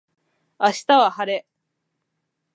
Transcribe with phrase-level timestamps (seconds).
[0.59, 1.45] 明日は晴れ